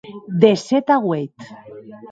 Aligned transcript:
De 0.43 0.51
sèt 0.65 0.87
a 0.95 0.97
ueit. 1.07 1.37